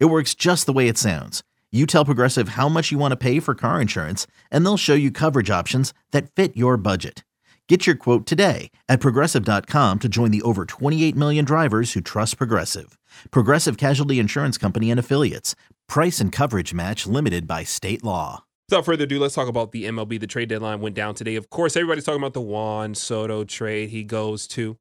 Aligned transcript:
It 0.00 0.06
works 0.06 0.34
just 0.34 0.66
the 0.66 0.72
way 0.72 0.88
it 0.88 0.96
sounds. 0.96 1.42
You 1.72 1.86
tell 1.86 2.04
Progressive 2.04 2.50
how 2.50 2.68
much 2.68 2.92
you 2.92 2.98
want 2.98 3.12
to 3.12 3.16
pay 3.16 3.40
for 3.40 3.54
car 3.56 3.80
insurance, 3.80 4.28
and 4.50 4.64
they'll 4.64 4.76
show 4.76 4.94
you 4.94 5.10
coverage 5.10 5.50
options 5.50 5.92
that 6.12 6.30
fit 6.30 6.56
your 6.56 6.76
budget. 6.76 7.24
Get 7.68 7.86
your 7.86 7.96
quote 7.96 8.26
today 8.26 8.70
at 8.88 9.00
progressive.com 9.00 9.98
to 9.98 10.08
join 10.08 10.30
the 10.30 10.42
over 10.42 10.66
28 10.66 11.16
million 11.16 11.44
drivers 11.44 11.94
who 11.94 12.00
trust 12.00 12.36
Progressive. 12.38 12.96
Progressive 13.30 13.76
Casualty 13.76 14.18
Insurance 14.20 14.56
Company 14.56 14.90
and 14.90 15.00
Affiliates. 15.00 15.56
Price 15.88 16.20
and 16.20 16.30
coverage 16.30 16.72
match 16.72 17.06
limited 17.06 17.48
by 17.48 17.64
state 17.64 18.04
law. 18.04 18.44
Without 18.68 18.84
further 18.84 19.04
ado, 19.04 19.18
let's 19.18 19.34
talk 19.34 19.48
about 19.48 19.72
the 19.72 19.84
MLB. 19.84 20.20
The 20.20 20.26
trade 20.26 20.48
deadline 20.48 20.80
went 20.80 20.94
down 20.94 21.14
today. 21.14 21.36
Of 21.36 21.50
course, 21.50 21.76
everybody's 21.76 22.04
talking 22.04 22.20
about 22.20 22.34
the 22.34 22.40
Juan 22.40 22.94
Soto 22.94 23.44
trade. 23.44 23.90
He 23.90 24.04
goes 24.04 24.46
to 24.48 24.78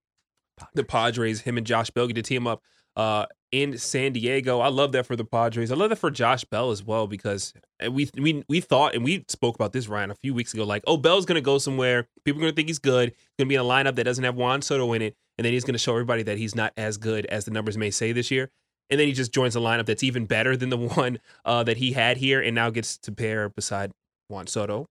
the 0.74 0.84
Padres. 0.84 1.42
Him 1.42 1.58
and 1.58 1.66
Josh 1.66 1.90
Bell 1.90 2.08
get 2.08 2.14
to 2.16 2.22
team 2.22 2.48
up 2.48 2.62
uh, 2.96 3.26
in 3.54 3.78
San 3.78 4.14
Diego. 4.14 4.60
I 4.60 4.70
love 4.70 4.94
that 4.94 5.06
for 5.06 5.16
the 5.16 5.24
Padres. 5.24 5.72
I 5.72 5.76
love 5.76 5.92
that 5.92 5.98
for 5.98 6.10
Josh 6.10 6.44
Bell 6.44 6.72
as 6.72 6.84
well 6.84 7.06
because 7.06 7.54
we 7.92 8.10
we 8.18 8.44
we 8.50 8.60
thought 8.60 8.96
and 8.96 9.04
we 9.04 9.24
spoke 9.30 9.54
about 9.54 9.74
this 9.74 9.88
Ryan 9.88 10.10
a 10.10 10.16
few 10.16 10.34
weeks 10.34 10.56
ago. 10.56 10.64
Like, 10.64 10.84
oh, 10.88 10.98
Bell's 10.98 11.26
gonna 11.26 11.40
go 11.40 11.60
somewhere. 11.60 12.08
People 12.26 12.42
are 12.42 12.46
gonna 12.46 12.56
think 12.56 12.68
he's 12.68 12.80
good. 12.80 13.10
He's 13.12 13.36
gonna 13.38 13.50
be 13.50 13.56
in 13.56 13.62
a 13.62 13.64
lineup 13.64 13.96
that 13.96 14.06
doesn't 14.06 14.24
have 14.24 14.36
Juan 14.36 14.64
Soto 14.64 14.92
in 14.94 15.04
it, 15.04 15.16
and 15.38 15.46
then 15.46 15.54
he's 15.54 15.64
gonna 15.64 15.78
show 15.78 15.94
everybody 15.94 16.24
that 16.24 16.40
he's 16.40 16.56
not 16.56 16.74
as 16.76 16.98
good 16.98 17.28
as 17.28 17.46
the 17.46 17.52
numbers 17.52 17.78
may 17.78 17.92
say 17.92 18.12
this 18.12 18.32
year. 18.32 18.50
And 18.90 19.00
then 19.00 19.08
he 19.08 19.14
just 19.14 19.32
joins 19.32 19.56
a 19.56 19.60
lineup 19.60 19.86
that's 19.86 20.04
even 20.04 20.26
better 20.26 20.58
than 20.58 20.70
the 20.70 20.78
one 20.96 21.20
uh, 21.46 21.64
that 21.64 21.78
he 21.78 21.92
had 21.94 22.18
here, 22.18 22.42
and 22.42 22.56
now 22.56 22.72
gets 22.72 22.98
to 22.98 23.12
pair 23.12 23.50
beside 23.50 23.92
Juan 24.30 24.48
Soto 24.48 24.88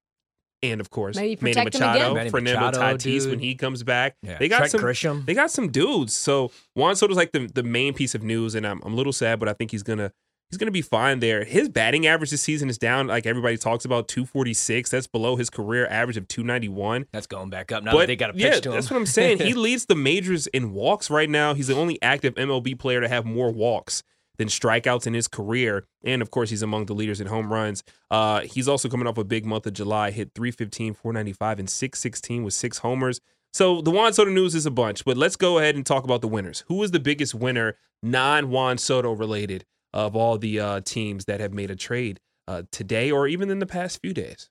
and 0.62 0.80
of 0.80 0.90
course 0.90 1.16
Maybe 1.16 1.38
Manny 1.42 1.64
Machado, 1.64 2.12
again. 2.12 2.30
Fernando 2.30 2.60
Machado, 2.60 2.96
Tatis 2.96 3.02
dude. 3.02 3.30
when 3.30 3.38
he 3.40 3.54
comes 3.54 3.82
back. 3.82 4.16
Yeah. 4.22 4.38
They 4.38 4.48
got 4.48 4.58
Trent 4.58 4.70
some 4.72 4.80
Grisham. 4.80 5.26
They 5.26 5.34
got 5.34 5.50
some 5.50 5.70
dudes. 5.70 6.14
So 6.14 6.50
Juan 6.74 6.96
Soto's 6.96 7.16
like 7.16 7.32
the, 7.32 7.46
the 7.46 7.62
main 7.62 7.94
piece 7.94 8.14
of 8.14 8.22
news, 8.22 8.54
and 8.54 8.66
I'm, 8.66 8.80
I'm 8.84 8.92
a 8.92 8.96
little 8.96 9.12
sad, 9.12 9.38
but 9.38 9.48
I 9.48 9.52
think 9.52 9.70
he's 9.70 9.82
gonna 9.82 10.12
he's 10.50 10.58
gonna 10.58 10.70
be 10.70 10.82
fine 10.82 11.20
there. 11.20 11.44
His 11.44 11.68
batting 11.68 12.06
average 12.06 12.30
this 12.30 12.42
season 12.42 12.68
is 12.68 12.78
down, 12.78 13.08
like 13.08 13.26
everybody 13.26 13.56
talks 13.56 13.84
about, 13.84 14.08
246. 14.08 14.90
That's 14.90 15.06
below 15.06 15.36
his 15.36 15.50
career 15.50 15.86
average 15.88 16.16
of 16.16 16.28
291. 16.28 17.06
That's 17.12 17.26
going 17.26 17.50
back 17.50 17.72
up 17.72 17.82
now 17.82 17.92
but 17.92 18.00
that 18.00 18.06
they 18.06 18.16
got 18.16 18.30
a 18.30 18.32
pitch 18.34 18.42
yeah, 18.42 18.60
to 18.60 18.68
him. 18.70 18.74
that's 18.74 18.90
what 18.90 18.96
I'm 18.96 19.06
saying. 19.06 19.38
He 19.42 19.54
leads 19.54 19.86
the 19.86 19.96
majors 19.96 20.46
in 20.48 20.72
walks 20.72 21.10
right 21.10 21.28
now. 21.28 21.54
He's 21.54 21.66
the 21.66 21.74
only 21.74 22.00
active 22.00 22.34
MLB 22.34 22.78
player 22.78 23.00
to 23.00 23.08
have 23.08 23.24
more 23.24 23.50
walks 23.50 24.02
than 24.38 24.48
strikeouts 24.48 25.06
in 25.06 25.14
his 25.14 25.28
career. 25.28 25.84
And 26.04 26.22
of 26.22 26.30
course, 26.30 26.50
he's 26.50 26.62
among 26.62 26.86
the 26.86 26.94
leaders 26.94 27.20
in 27.20 27.26
home 27.26 27.52
runs. 27.52 27.82
Uh, 28.10 28.40
he's 28.40 28.68
also 28.68 28.88
coming 28.88 29.06
off 29.06 29.18
a 29.18 29.24
big 29.24 29.44
month 29.44 29.66
of 29.66 29.74
July, 29.74 30.10
hit 30.10 30.32
315, 30.34 30.94
495, 30.94 31.58
and 31.58 31.70
616 31.70 32.44
with 32.44 32.54
six 32.54 32.78
homers. 32.78 33.20
So 33.52 33.82
the 33.82 33.90
Juan 33.90 34.14
Soto 34.14 34.30
news 34.30 34.54
is 34.54 34.64
a 34.64 34.70
bunch, 34.70 35.04
but 35.04 35.16
let's 35.16 35.36
go 35.36 35.58
ahead 35.58 35.76
and 35.76 35.84
talk 35.84 36.04
about 36.04 36.22
the 36.22 36.28
winners. 36.28 36.64
Who 36.68 36.82
is 36.82 36.90
the 36.90 37.00
biggest 37.00 37.34
winner, 37.34 37.76
non 38.02 38.48
Juan 38.48 38.78
Soto 38.78 39.12
related, 39.12 39.64
of 39.92 40.16
all 40.16 40.38
the 40.38 40.58
uh, 40.58 40.80
teams 40.80 41.26
that 41.26 41.40
have 41.40 41.52
made 41.52 41.70
a 41.70 41.76
trade 41.76 42.18
uh, 42.48 42.62
today 42.70 43.10
or 43.10 43.28
even 43.28 43.50
in 43.50 43.58
the 43.58 43.66
past 43.66 44.00
few 44.00 44.14
days? 44.14 44.48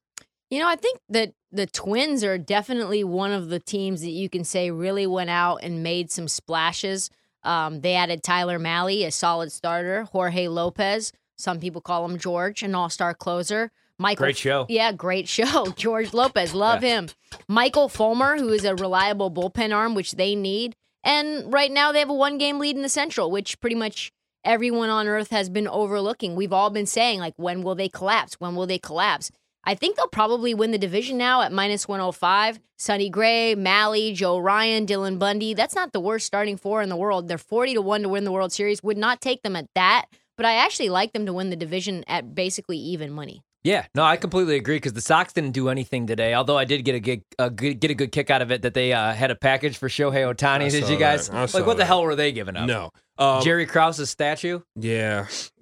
You 0.51 0.59
know, 0.59 0.67
I 0.67 0.75
think 0.75 0.99
that 1.09 1.33
the 1.51 1.65
Twins 1.65 2.23
are 2.23 2.37
definitely 2.37 3.03
one 3.03 3.31
of 3.31 3.49
the 3.49 3.59
teams 3.59 4.01
that 4.01 4.09
you 4.09 4.29
can 4.29 4.43
say 4.43 4.69
really 4.69 5.07
went 5.07 5.29
out 5.29 5.59
and 5.63 5.81
made 5.81 6.11
some 6.11 6.27
splashes. 6.27 7.09
Um, 7.43 7.81
they 7.81 7.95
added 7.95 8.23
Tyler 8.23 8.59
Mahle, 8.59 9.05
a 9.05 9.11
solid 9.11 9.51
starter, 9.51 10.03
Jorge 10.03 10.47
Lopez, 10.47 11.11
some 11.41 11.59
people 11.59 11.81
call 11.81 12.05
him 12.05 12.19
George, 12.19 12.61
an 12.61 12.75
all 12.75 12.89
star 12.89 13.13
closer. 13.13 13.71
Michael, 13.97 14.25
Great 14.25 14.37
show. 14.37 14.65
Yeah, 14.69 14.91
great 14.91 15.27
show. 15.27 15.67
George 15.75 16.13
Lopez, 16.13 16.53
love 16.53 16.81
him. 16.81 17.09
Michael 17.47 17.89
Fulmer, 17.89 18.37
who 18.37 18.49
is 18.49 18.63
a 18.63 18.75
reliable 18.75 19.29
bullpen 19.31 19.75
arm, 19.75 19.93
which 19.93 20.13
they 20.13 20.35
need. 20.35 20.75
And 21.03 21.51
right 21.51 21.71
now 21.71 21.91
they 21.91 21.99
have 21.99 22.09
a 22.09 22.13
one 22.13 22.37
game 22.37 22.59
lead 22.59 22.75
in 22.75 22.83
the 22.83 22.89
Central, 22.89 23.29
which 23.31 23.59
pretty 23.59 23.75
much 23.75 24.11
everyone 24.43 24.89
on 24.89 25.07
earth 25.07 25.29
has 25.31 25.49
been 25.49 25.67
overlooking. 25.67 26.35
We've 26.35 26.53
all 26.53 26.69
been 26.69 26.85
saying, 26.85 27.19
like, 27.19 27.33
when 27.37 27.63
will 27.63 27.75
they 27.75 27.89
collapse? 27.89 28.35
When 28.39 28.55
will 28.55 28.67
they 28.67 28.79
collapse? 28.79 29.31
I 29.63 29.75
think 29.75 29.95
they'll 29.95 30.07
probably 30.07 30.53
win 30.53 30.71
the 30.71 30.77
division 30.77 31.17
now 31.17 31.41
at 31.41 31.51
minus 31.51 31.87
105. 31.87 32.59
Sonny 32.77 33.09
Gray, 33.09 33.53
Mahle, 33.55 34.13
Joe 34.13 34.39
Ryan, 34.39 34.87
Dylan 34.87 35.19
Bundy. 35.19 35.53
That's 35.53 35.75
not 35.75 35.93
the 35.93 35.99
worst 35.99 36.25
starting 36.25 36.57
four 36.57 36.81
in 36.81 36.89
the 36.89 36.95
world. 36.95 37.27
They're 37.27 37.37
40 37.37 37.75
to 37.75 37.81
1 37.81 38.01
to 38.01 38.09
win 38.09 38.23
the 38.23 38.31
World 38.31 38.51
Series. 38.51 38.81
Would 38.81 38.97
not 38.97 39.21
take 39.21 39.43
them 39.43 39.55
at 39.55 39.67
that, 39.75 40.05
but 40.35 40.47
I 40.47 40.55
actually 40.55 40.89
like 40.89 41.13
them 41.13 41.27
to 41.27 41.33
win 41.33 41.51
the 41.51 41.55
division 41.55 42.03
at 42.07 42.33
basically 42.33 42.77
even 42.77 43.11
money. 43.11 43.43
Yeah, 43.63 43.85
no, 43.93 44.03
I 44.03 44.17
completely 44.17 44.55
agree 44.55 44.77
because 44.77 44.93
the 44.93 45.01
Sox 45.01 45.33
didn't 45.33 45.51
do 45.51 45.69
anything 45.69 46.07
today. 46.07 46.33
Although 46.33 46.57
I 46.57 46.65
did 46.65 46.83
get 46.83 46.95
a 46.95 46.99
good, 46.99 47.21
a 47.37 47.49
good 47.49 47.79
get 47.79 47.91
a 47.91 47.93
good 47.93 48.11
kick 48.11 48.29
out 48.31 48.41
of 48.41 48.51
it 48.51 48.63
that 48.63 48.73
they 48.73 48.91
uh, 48.93 49.13
had 49.13 49.29
a 49.29 49.35
package 49.35 49.77
for 49.77 49.87
Shohei 49.87 50.33
Ohtani. 50.33 50.71
Did 50.71 50.89
you 50.89 50.97
guys 50.97 51.29
like 51.31 51.65
what 51.67 51.77
the 51.77 51.85
hell 51.85 52.01
were 52.03 52.15
they 52.15 52.31
giving 52.31 52.55
up? 52.55 52.65
No. 52.67 52.91
Um, 53.17 53.43
Jerry 53.43 53.67
Krause's 53.67 54.09
statue, 54.09 54.61
Yeah. 54.75 55.27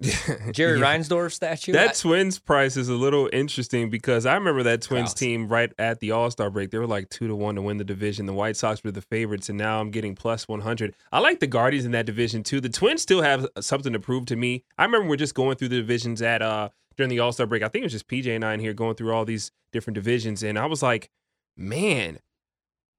Jerry 0.52 0.78
Yeah. 0.78 0.84
Reinsdorf 0.96 1.32
statue. 1.32 1.72
That 1.72 1.90
I- 1.90 1.92
Twins 1.92 2.38
price 2.38 2.76
is 2.78 2.88
a 2.88 2.94
little 2.94 3.28
interesting 3.34 3.90
because 3.90 4.24
I 4.24 4.34
remember 4.34 4.62
that 4.62 4.80
Twins 4.80 5.10
Krause. 5.10 5.14
team 5.14 5.48
right 5.48 5.70
at 5.78 6.00
the 6.00 6.12
All 6.12 6.30
Star 6.30 6.48
break. 6.48 6.70
They 6.70 6.78
were 6.78 6.86
like 6.86 7.10
two 7.10 7.28
to 7.28 7.34
one 7.34 7.56
to 7.56 7.62
win 7.62 7.76
the 7.76 7.84
division. 7.84 8.24
The 8.24 8.32
White 8.32 8.56
Sox 8.56 8.82
were 8.82 8.92
the 8.92 9.02
favorites, 9.02 9.50
and 9.50 9.58
now 9.58 9.78
I'm 9.80 9.90
getting 9.90 10.14
plus 10.14 10.48
100. 10.48 10.94
I 11.12 11.18
like 11.18 11.40
the 11.40 11.46
Guardians 11.46 11.84
in 11.84 11.92
that 11.92 12.06
division 12.06 12.42
too. 12.42 12.60
The 12.62 12.70
Twins 12.70 13.02
still 13.02 13.20
have 13.20 13.46
something 13.60 13.92
to 13.92 14.00
prove 14.00 14.24
to 14.26 14.36
me. 14.36 14.64
I 14.78 14.84
remember 14.84 15.08
we're 15.08 15.16
just 15.16 15.34
going 15.34 15.56
through 15.56 15.68
the 15.68 15.76
divisions 15.76 16.22
at 16.22 16.40
uh 16.40 16.70
during 16.96 17.10
the 17.10 17.20
All 17.20 17.32
Star 17.32 17.46
break. 17.46 17.62
I 17.62 17.68
think 17.68 17.82
it 17.82 17.86
was 17.86 17.92
just 17.92 18.08
PJ 18.08 18.34
and 18.34 18.44
I 18.44 18.54
in 18.54 18.60
here 18.60 18.74
going 18.74 18.94
through 18.94 19.12
all 19.12 19.24
these 19.24 19.52
different 19.72 19.94
divisions, 19.94 20.42
and 20.42 20.58
I 20.58 20.66
was 20.66 20.82
like, 20.82 21.10
man, 21.56 22.18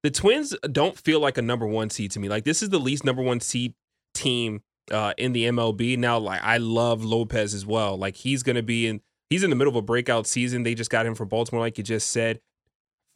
the 0.04 0.12
Twins 0.12 0.56
don't 0.72 0.98
feel 0.98 1.20
like 1.20 1.38
a 1.38 1.42
number 1.42 1.68
one 1.68 1.90
seed 1.90 2.12
to 2.12 2.20
me. 2.20 2.30
Like 2.30 2.44
this 2.44 2.62
is 2.62 2.70
the 2.70 2.80
least 2.80 3.04
number 3.04 3.22
one 3.22 3.40
seed 3.40 3.74
team 4.14 4.62
uh, 4.92 5.14
in 5.18 5.34
the 5.34 5.46
MLB. 5.46 5.98
Now, 5.98 6.18
like 6.18 6.42
I 6.44 6.58
love 6.58 7.04
Lopez 7.04 7.54
as 7.54 7.66
well. 7.66 7.98
Like 7.98 8.18
he's 8.18 8.44
gonna 8.44 8.64
be 8.64 8.88
in. 8.88 9.02
He's 9.30 9.44
in 9.44 9.50
the 9.50 9.56
middle 9.56 9.72
of 9.72 9.78
a 9.78 9.82
breakout 9.82 10.28
season. 10.28 10.64
They 10.64 10.76
just 10.76 10.90
got 10.90 11.06
him 11.06 11.16
from 11.16 11.30
Baltimore, 11.30 11.62
like 11.62 11.78
you 11.78 11.84
just 11.84 12.10
said. 12.10 12.42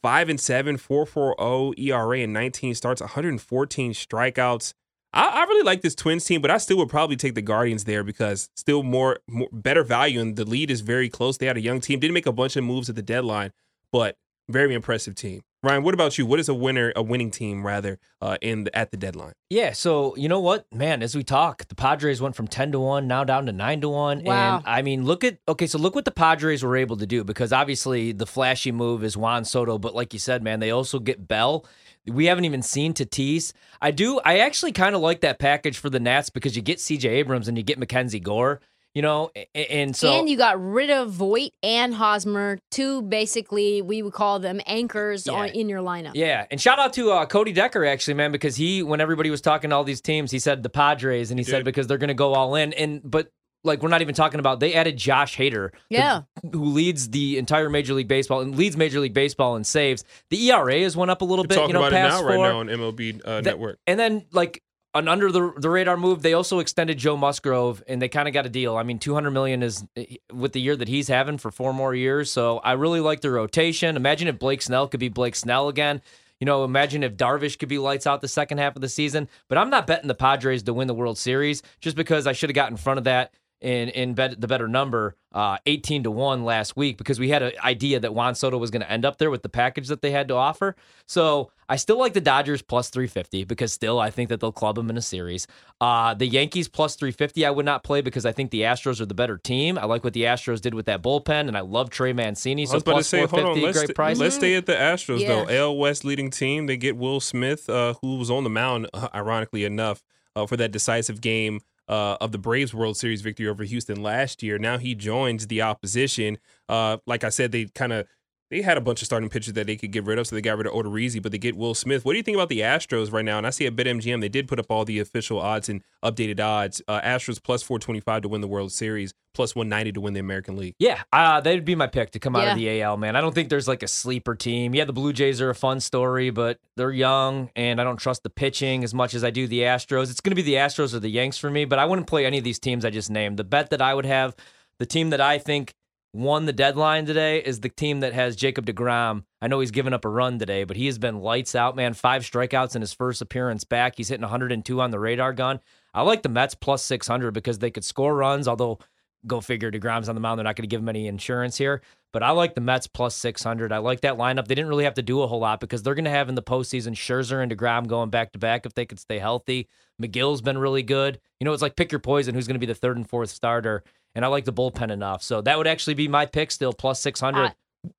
Five 0.02 0.28
and 0.28 0.40
seven, 0.40 0.76
four 0.76 1.04
four 1.04 1.34
zero 1.38 1.72
ERA 1.76 2.20
and 2.20 2.32
19 2.32 2.74
starts, 2.74 3.00
114 3.00 3.92
strikeouts. 3.92 4.72
I, 5.16 5.40
I 5.40 5.44
really 5.44 5.64
like 5.64 5.80
this 5.80 5.94
Twins 5.94 6.24
team, 6.24 6.42
but 6.42 6.50
I 6.50 6.58
still 6.58 6.76
would 6.78 6.90
probably 6.90 7.16
take 7.16 7.34
the 7.34 7.42
Guardians 7.42 7.84
there 7.84 8.04
because 8.04 8.50
still 8.54 8.82
more, 8.82 9.20
more 9.26 9.48
better 9.50 9.82
value 9.82 10.20
and 10.20 10.36
the 10.36 10.44
lead 10.44 10.70
is 10.70 10.82
very 10.82 11.08
close. 11.08 11.38
They 11.38 11.46
had 11.46 11.56
a 11.56 11.60
young 11.60 11.80
team, 11.80 12.00
didn't 12.00 12.14
make 12.14 12.26
a 12.26 12.32
bunch 12.32 12.56
of 12.56 12.64
moves 12.64 12.90
at 12.90 12.96
the 12.96 13.02
deadline, 13.02 13.52
but 13.90 14.16
very 14.48 14.74
impressive 14.74 15.14
team. 15.14 15.42
Ryan, 15.62 15.82
what 15.82 15.94
about 15.94 16.16
you? 16.16 16.26
What 16.26 16.38
is 16.38 16.48
a 16.48 16.54
winner, 16.54 16.92
a 16.94 17.02
winning 17.02 17.32
team 17.32 17.66
rather, 17.66 17.98
uh, 18.20 18.36
in 18.40 18.64
the, 18.64 18.78
at 18.78 18.92
the 18.92 18.96
deadline? 18.96 19.32
Yeah, 19.50 19.72
so 19.72 20.14
you 20.16 20.28
know 20.28 20.38
what, 20.38 20.72
man? 20.72 21.02
As 21.02 21.16
we 21.16 21.24
talk, 21.24 21.66
the 21.66 21.74
Padres 21.74 22.20
went 22.20 22.36
from 22.36 22.46
ten 22.46 22.70
to 22.70 22.78
one, 22.78 23.08
now 23.08 23.24
down 23.24 23.46
to 23.46 23.52
nine 23.52 23.80
to 23.80 23.88
one. 23.88 24.22
Wow. 24.22 24.58
And 24.58 24.66
I 24.66 24.82
mean, 24.82 25.04
look 25.04 25.24
at 25.24 25.38
okay, 25.48 25.66
so 25.66 25.78
look 25.78 25.96
what 25.96 26.04
the 26.04 26.12
Padres 26.12 26.62
were 26.62 26.76
able 26.76 26.96
to 26.98 27.06
do 27.06 27.24
because 27.24 27.52
obviously 27.52 28.12
the 28.12 28.26
flashy 28.26 28.70
move 28.70 29.02
is 29.02 29.16
Juan 29.16 29.44
Soto, 29.44 29.78
but 29.78 29.94
like 29.94 30.12
you 30.12 30.20
said, 30.20 30.42
man, 30.42 30.60
they 30.60 30.70
also 30.70 31.00
get 31.00 31.26
Bell. 31.26 31.66
We 32.06 32.26
haven't 32.26 32.44
even 32.44 32.62
seen 32.62 32.94
Tatis. 32.94 33.52
I 33.80 33.90
do. 33.90 34.20
I 34.24 34.38
actually 34.38 34.72
kind 34.72 34.94
of 34.94 35.00
like 35.00 35.20
that 35.20 35.38
package 35.38 35.78
for 35.78 35.90
the 35.90 36.00
Nats 36.00 36.30
because 36.30 36.56
you 36.56 36.62
get 36.62 36.80
C.J. 36.80 37.08
Abrams 37.08 37.48
and 37.48 37.56
you 37.56 37.64
get 37.64 37.78
Mackenzie 37.78 38.20
Gore. 38.20 38.60
You 38.94 39.02
know, 39.02 39.30
a- 39.36 39.46
a- 39.54 39.70
and 39.82 39.94
so 39.94 40.10
and 40.10 40.26
you 40.26 40.38
got 40.38 40.58
rid 40.58 40.88
of 40.88 41.10
Voit 41.10 41.50
and 41.62 41.94
Hosmer, 41.94 42.58
two 42.70 43.02
basically 43.02 43.82
we 43.82 44.00
would 44.00 44.14
call 44.14 44.38
them 44.38 44.58
anchors 44.66 45.26
Yeah. 45.26 45.34
on, 45.34 45.48
in 45.50 45.68
your 45.68 45.82
lineup. 45.82 46.12
Yeah, 46.14 46.46
and 46.50 46.58
shout 46.58 46.78
out 46.78 46.94
to 46.94 47.10
uh, 47.10 47.26
Cody 47.26 47.52
Decker 47.52 47.84
actually, 47.84 48.14
man, 48.14 48.32
because 48.32 48.56
he 48.56 48.82
when 48.82 49.02
everybody 49.02 49.28
was 49.28 49.42
talking 49.42 49.68
to 49.68 49.76
all 49.76 49.84
these 49.84 50.00
teams, 50.00 50.30
he 50.30 50.38
said 50.38 50.62
the 50.62 50.70
Padres, 50.70 51.30
and 51.30 51.38
he 51.38 51.44
said 51.44 51.58
did. 51.58 51.64
because 51.66 51.86
they're 51.88 51.98
going 51.98 52.08
to 52.08 52.14
go 52.14 52.32
all 52.32 52.54
in, 52.54 52.72
and 52.72 53.02
but 53.04 53.30
like 53.64 53.82
we're 53.82 53.88
not 53.88 54.00
even 54.02 54.14
talking 54.14 54.38
about 54.40 54.60
they 54.60 54.74
added 54.74 54.96
Josh 54.96 55.36
Hader, 55.36 55.70
the- 55.72 55.78
Yeah. 55.90 56.22
who 56.52 56.64
leads 56.64 57.10
the 57.10 57.36
entire 57.38 57.68
Major 57.68 57.94
League 57.94 58.08
Baseball 58.08 58.40
and 58.40 58.56
leads 58.56 58.76
Major 58.76 59.00
League 59.00 59.14
Baseball 59.14 59.56
in 59.56 59.64
saves. 59.64 60.04
The 60.30 60.50
ERA 60.50 60.80
has 60.82 60.96
went 60.96 61.10
up 61.10 61.22
a 61.22 61.24
little 61.24 61.44
bit, 61.44 61.56
Talk 61.56 61.68
you 61.68 61.74
know, 61.74 61.80
about 61.80 61.92
it 61.92 61.96
past 61.96 62.22
now, 62.22 62.28
right 62.28 62.38
now 62.40 62.60
on 62.60 62.68
MLB 62.68 63.20
uh, 63.24 63.34
That- 63.36 63.44
Network. 63.44 63.78
And 63.86 63.98
then 63.98 64.24
like 64.32 64.62
an 64.94 65.08
under 65.08 65.30
the 65.30 65.52
the 65.58 65.68
radar 65.68 65.96
move, 65.98 66.22
they 66.22 66.32
also 66.32 66.58
extended 66.58 66.96
Joe 66.96 67.16
Musgrove, 67.18 67.82
and 67.86 68.00
they 68.00 68.08
kind 68.08 68.28
of 68.28 68.32
got 68.34 68.46
a 68.46 68.48
deal. 68.48 68.76
I 68.76 68.82
mean, 68.82 68.98
two 68.98 69.12
hundred 69.14 69.32
million 69.32 69.62
is 69.62 69.84
with 70.32 70.52
the 70.52 70.60
year 70.60 70.74
that 70.76 70.88
he's 70.88 71.08
having 71.08 71.36
for 71.36 71.50
four 71.50 71.74
more 71.74 71.94
years. 71.94 72.30
So 72.32 72.58
I 72.58 72.72
really 72.72 73.00
like 73.00 73.20
the 73.20 73.30
rotation. 73.30 73.96
Imagine 73.96 74.26
if 74.28 74.38
Blake 74.38 74.62
Snell 74.62 74.88
could 74.88 75.00
be 75.00 75.08
Blake 75.10 75.34
Snell 75.36 75.68
again. 75.68 76.00
You 76.40 76.44
know, 76.46 76.64
imagine 76.64 77.02
if 77.02 77.14
Darvish 77.16 77.58
could 77.58 77.68
be 77.68 77.78
lights 77.78 78.06
out 78.06 78.20
the 78.20 78.28
second 78.28 78.58
half 78.58 78.74
of 78.76 78.80
the 78.82 78.88
season. 78.88 79.28
But 79.48 79.58
I'm 79.58 79.68
not 79.70 79.86
betting 79.86 80.08
the 80.08 80.14
Padres 80.14 80.62
to 80.64 80.72
win 80.74 80.86
the 80.86 80.94
World 80.94 81.18
Series 81.18 81.62
just 81.80 81.96
because 81.96 82.26
I 82.26 82.32
should 82.32 82.48
have 82.50 82.54
got 82.54 82.70
in 82.70 82.76
front 82.78 82.98
of 82.98 83.04
that. 83.04 83.32
In 83.60 83.88
in 83.88 84.14
bet, 84.14 84.40
the 84.40 84.46
better 84.46 84.68
number, 84.68 85.16
uh, 85.32 85.56
18 85.66 86.02
to 86.04 86.10
1 86.10 86.44
last 86.44 86.76
week 86.76 86.98
because 86.98 87.18
we 87.18 87.30
had 87.30 87.42
an 87.42 87.52
idea 87.64 87.98
that 88.00 88.14
Juan 88.14 88.34
Soto 88.34 88.58
was 88.58 88.70
going 88.70 88.82
to 88.82 88.90
end 88.90 89.04
up 89.04 89.18
there 89.18 89.30
with 89.30 89.42
the 89.42 89.48
package 89.48 89.88
that 89.88 90.02
they 90.02 90.10
had 90.10 90.28
to 90.28 90.34
offer. 90.34 90.76
So 91.06 91.50
I 91.68 91.76
still 91.76 91.98
like 91.98 92.12
the 92.12 92.20
Dodgers 92.20 92.62
plus 92.62 92.90
350 92.90 93.44
because 93.44 93.72
still 93.72 93.98
I 93.98 94.10
think 94.10 94.28
that 94.28 94.40
they'll 94.40 94.52
club 94.52 94.76
them 94.76 94.90
in 94.90 94.96
a 94.96 95.02
series. 95.02 95.46
Uh, 95.80 96.14
the 96.14 96.26
Yankees 96.26 96.68
plus 96.68 96.96
350 96.96 97.46
I 97.46 97.50
would 97.50 97.64
not 97.64 97.82
play 97.82 98.02
because 98.02 98.26
I 98.26 98.32
think 98.32 98.50
the 98.50 98.62
Astros 98.62 99.00
are 99.00 99.06
the 99.06 99.14
better 99.14 99.38
team. 99.38 99.78
I 99.78 99.86
like 99.86 100.04
what 100.04 100.12
the 100.12 100.22
Astros 100.22 100.60
did 100.60 100.74
with 100.74 100.86
that 100.86 101.02
bullpen, 101.02 101.48
and 101.48 101.56
I 101.56 101.60
love 101.60 101.90
Trey 101.90 102.12
Mancini. 102.12 102.66
So 102.66 102.74
was 102.74 102.82
about 102.82 102.92
to 102.92 102.94
plus 102.96 103.08
say, 103.08 103.18
hold 103.20 103.30
450, 103.30 103.60
on, 103.60 103.66
let's, 103.66 103.78
great 103.78 103.94
price. 103.96 104.18
let's 104.18 104.34
stay 104.36 104.54
at 104.54 104.66
the 104.66 104.74
Astros 104.74 105.20
Yeah. 105.20 105.28
though. 105.28 105.48
AL 105.48 105.76
West 105.78 106.04
leading 106.04 106.30
team. 106.30 106.66
They 106.66 106.76
get 106.76 106.96
Will 106.96 107.20
Smith, 107.20 107.68
uh, 107.70 107.94
who 108.02 108.16
was 108.16 108.30
on 108.30 108.44
the 108.44 108.50
mound, 108.50 108.88
uh, 108.92 109.08
ironically 109.14 109.64
enough, 109.64 110.02
uh, 110.34 110.46
for 110.46 110.56
that 110.58 110.70
decisive 110.72 111.20
game 111.20 111.60
uh, 111.88 112.16
of 112.20 112.32
the 112.32 112.38
Braves 112.38 112.74
World 112.74 112.96
Series 112.96 113.22
victory 113.22 113.48
over 113.48 113.64
Houston 113.64 114.02
last 114.02 114.42
year. 114.42 114.58
Now 114.58 114.78
he 114.78 114.94
joins 114.94 115.46
the 115.46 115.62
opposition. 115.62 116.38
Uh, 116.68 116.98
like 117.06 117.24
I 117.24 117.28
said, 117.28 117.52
they 117.52 117.66
kind 117.66 117.92
of 117.92 118.06
they 118.50 118.62
had 118.62 118.78
a 118.78 118.80
bunch 118.80 119.02
of 119.02 119.06
starting 119.06 119.28
pitchers 119.28 119.54
that 119.54 119.66
they 119.66 119.76
could 119.76 119.90
get 119.90 120.04
rid 120.04 120.18
of, 120.18 120.26
so 120.26 120.36
they 120.36 120.42
got 120.42 120.56
rid 120.56 120.66
of 120.66 120.72
Odorizzi, 120.72 121.20
but 121.20 121.32
they 121.32 121.38
get 121.38 121.56
Will 121.56 121.74
Smith. 121.74 122.04
What 122.04 122.12
do 122.12 122.18
you 122.18 122.22
think 122.22 122.36
about 122.36 122.48
the 122.48 122.60
Astros 122.60 123.12
right 123.12 123.24
now? 123.24 123.38
And 123.38 123.46
I 123.46 123.50
see 123.50 123.66
at 123.66 123.74
BetMGM 123.74 124.20
they 124.20 124.28
did 124.28 124.46
put 124.46 124.60
up 124.60 124.66
all 124.70 124.84
the 124.84 125.00
official 125.00 125.40
odds 125.40 125.68
and 125.68 125.82
updated 126.04 126.40
odds. 126.40 126.80
Uh, 126.86 127.00
Astros 127.00 127.42
plus 127.42 127.62
four 127.62 127.78
twenty 127.78 128.00
five 128.00 128.22
to 128.22 128.28
win 128.28 128.40
the 128.40 128.48
World 128.48 128.70
Series, 128.72 129.14
plus 129.34 129.56
one 129.56 129.68
ninety 129.68 129.90
to 129.92 130.00
win 130.00 130.14
the 130.14 130.20
American 130.20 130.56
League. 130.56 130.74
Yeah, 130.78 131.02
uh, 131.12 131.40
that'd 131.40 131.64
be 131.64 131.74
my 131.74 131.88
pick 131.88 132.12
to 132.12 132.18
come 132.18 132.36
out 132.36 132.48
of 132.48 132.56
the 132.56 132.82
AL, 132.82 132.96
man. 132.98 133.16
I 133.16 133.20
don't 133.20 133.34
think 133.34 133.48
there's 133.48 133.68
like 133.68 133.82
a 133.82 133.88
sleeper 133.88 134.36
team. 134.36 134.74
Yeah, 134.74 134.84
the 134.84 134.92
Blue 134.92 135.12
Jays 135.12 135.40
are 135.40 135.50
a 135.50 135.54
fun 135.54 135.80
story, 135.80 136.30
but 136.30 136.58
they're 136.76 136.92
young, 136.92 137.50
and 137.56 137.80
I 137.80 137.84
don't 137.84 137.98
trust 137.98 138.22
the 138.22 138.30
pitching 138.30 138.84
as 138.84 138.94
much 138.94 139.14
as 139.14 139.24
I 139.24 139.30
do 139.30 139.46
the 139.48 139.60
Astros. 139.60 140.10
It's 140.10 140.20
going 140.20 140.30
to 140.30 140.36
be 140.36 140.42
the 140.42 140.54
Astros 140.54 140.94
or 140.94 141.00
the 141.00 141.08
Yanks 141.08 141.36
for 141.38 141.50
me, 141.50 141.64
but 141.64 141.78
I 141.78 141.84
wouldn't 141.84 142.06
play 142.06 142.24
any 142.24 142.38
of 142.38 142.44
these 142.44 142.60
teams 142.60 142.84
I 142.84 142.90
just 142.90 143.10
named. 143.10 143.38
The 143.38 143.44
bet 143.44 143.70
that 143.70 143.82
I 143.82 143.92
would 143.92 144.06
have, 144.06 144.36
the 144.78 144.86
team 144.86 145.10
that 145.10 145.20
I 145.20 145.38
think 145.38 145.74
won 146.16 146.46
the 146.46 146.52
deadline 146.52 147.04
today 147.04 147.38
is 147.38 147.60
the 147.60 147.68
team 147.68 148.00
that 148.00 148.14
has 148.14 148.36
Jacob 148.36 148.64
DeGrom. 148.64 149.24
I 149.42 149.48
know 149.48 149.60
he's 149.60 149.70
given 149.70 149.92
up 149.92 150.04
a 150.04 150.08
run 150.08 150.38
today, 150.38 150.64
but 150.64 150.76
he 150.76 150.86
has 150.86 150.98
been 150.98 151.20
lights 151.20 151.54
out, 151.54 151.76
man. 151.76 151.92
Five 151.92 152.22
strikeouts 152.22 152.74
in 152.74 152.80
his 152.80 152.94
first 152.94 153.20
appearance 153.20 153.64
back. 153.64 153.94
He's 153.96 154.08
hitting 154.08 154.22
102 154.22 154.80
on 154.80 154.90
the 154.90 154.98
radar 154.98 155.34
gun. 155.34 155.60
I 155.92 156.02
like 156.02 156.22
the 156.22 156.30
Mets 156.30 156.54
plus 156.54 156.82
600 156.82 157.32
because 157.32 157.58
they 157.58 157.70
could 157.70 157.84
score 157.84 158.16
runs, 158.16 158.48
although 158.48 158.78
go 159.26 159.40
figure 159.40 159.70
DeGrom's 159.70 160.08
on 160.08 160.14
the 160.14 160.20
mound. 160.20 160.38
They're 160.38 160.44
not 160.44 160.56
going 160.56 160.64
to 160.64 160.68
give 160.68 160.80
him 160.80 160.88
any 160.88 161.06
insurance 161.06 161.58
here. 161.58 161.82
But 162.12 162.22
I 162.22 162.30
like 162.30 162.54
the 162.54 162.62
Mets 162.62 162.86
plus 162.86 163.14
600. 163.16 163.70
I 163.72 163.78
like 163.78 164.00
that 164.00 164.16
lineup. 164.16 164.46
They 164.46 164.54
didn't 164.54 164.70
really 164.70 164.84
have 164.84 164.94
to 164.94 165.02
do 165.02 165.20
a 165.20 165.26
whole 165.26 165.40
lot 165.40 165.60
because 165.60 165.82
they're 165.82 165.94
going 165.94 166.06
to 166.06 166.10
have 166.10 166.30
in 166.30 166.34
the 166.34 166.42
postseason 166.42 166.94
Scherzer 166.94 167.42
and 167.42 167.52
DeGrom 167.52 167.88
going 167.88 168.08
back 168.08 168.32
to 168.32 168.38
back 168.38 168.64
if 168.64 168.72
they 168.72 168.86
could 168.86 169.00
stay 169.00 169.18
healthy. 169.18 169.68
Megill's 170.00 170.40
been 170.40 170.56
really 170.56 170.82
good. 170.82 171.20
You 171.40 171.44
know, 171.44 171.52
it's 171.52 171.62
like 171.62 171.76
pick 171.76 171.92
your 171.92 171.98
poison 171.98 172.34
who's 172.34 172.46
going 172.46 172.54
to 172.54 172.60
be 172.60 172.66
the 172.66 172.74
third 172.74 172.96
and 172.96 173.08
fourth 173.08 173.30
starter. 173.30 173.84
And 174.16 174.24
I 174.24 174.28
like 174.28 174.44
the 174.46 174.52
bullpen 174.52 174.90
enough. 174.90 175.22
So 175.22 175.40
that 175.42 175.56
would 175.58 175.66
actually 175.68 175.94
be 175.94 176.08
my 176.08 176.26
pick 176.26 176.50
still 176.50 176.72
plus 176.72 177.00
600. 177.00 177.38
I- 177.40 177.52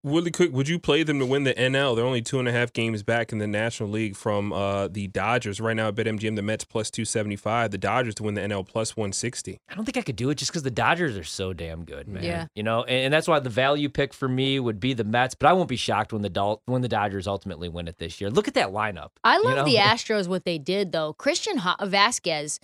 Really 0.04 0.32
quick, 0.32 0.52
would 0.52 0.68
you 0.68 0.80
play 0.80 1.04
them 1.04 1.18
to 1.20 1.26
win 1.26 1.46
the 1.46 1.54
NL? 1.54 1.96
They're 1.96 2.04
only 2.04 2.22
two 2.22 2.40
and 2.40 2.48
a 2.50 2.52
half 2.52 2.74
games 2.74 3.04
back 3.04 3.32
in 3.32 3.38
the 3.38 3.48
National 3.48 3.88
League 3.88 4.18
from 4.18 4.52
uh, 4.52 4.90
the 4.90 5.08
Dodgers. 5.08 5.62
Right 5.62 5.78
now, 5.78 5.88
at 5.88 5.96
BetMGM, 5.96 6.36
the 6.36 6.42
Mets 6.42 6.66
plus 6.66 6.92
275, 6.92 7.72
the 7.72 7.78
Dodgers 7.78 8.14
to 8.16 8.24
win 8.24 8.34
the 8.34 8.42
NL 8.42 8.68
plus 8.68 8.98
160. 8.98 9.58
I 9.70 9.76
don't 9.76 9.86
think 9.86 9.96
I 9.96 10.02
could 10.02 10.18
do 10.18 10.30
it 10.30 10.36
just 10.36 10.52
because 10.52 10.64
the 10.64 10.72
Dodgers 10.72 11.18
are 11.18 11.24
so 11.24 11.54
damn 11.54 11.86
good, 11.86 12.10
man. 12.10 12.22
Yeah. 12.24 12.48
You 12.54 12.64
know, 12.64 12.84
and, 12.84 13.06
and 13.06 13.14
that's 13.14 13.30
why 13.30 13.40
the 13.40 13.50
value 13.50 13.88
pick 13.88 14.14
for 14.14 14.28
me 14.28 14.60
would 14.60 14.82
be 14.82 14.94
the 14.94 15.06
Mets. 15.06 15.36
But 15.36 15.48
I 15.48 15.54
won't 15.54 15.70
be 15.70 15.78
shocked 15.78 16.12
when 16.12 16.22
the 16.22 16.30
Dol- 16.30 16.62
when 16.66 16.82
the 16.82 16.90
Dodgers 16.90 17.26
ultimately 17.26 17.70
win 17.70 17.88
it 17.88 17.98
this 17.98 18.20
year. 18.20 18.30
Look 18.30 18.50
at 18.50 18.56
that 18.56 18.72
lineup. 18.74 19.12
I 19.24 19.38
you 19.38 19.44
love 19.46 19.56
know? 19.58 19.64
the 19.64 19.76
Astros 19.78 20.28
what 20.28 20.44
they 20.44 20.58
did 20.58 20.92
though. 20.92 21.14
Christian 21.14 21.60
Ha- 21.60 21.78
Vazquez, 21.84 22.60